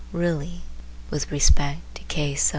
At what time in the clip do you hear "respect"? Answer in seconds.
1.31-1.79